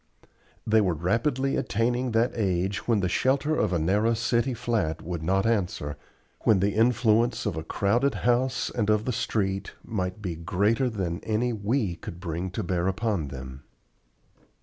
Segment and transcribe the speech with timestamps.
[0.65, 5.21] They were rapidly attaining that age when the shelter of a narrow city flat would
[5.21, 5.95] not answer,
[6.39, 11.19] when the influence of a crowded house and of the street might be greater than
[11.19, 13.61] any we could bring to bear upon them.